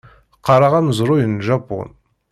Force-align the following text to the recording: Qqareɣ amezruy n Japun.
Qqareɣ 0.37 0.73
amezruy 0.79 1.23
n 1.27 1.33
Japun. 1.47 1.89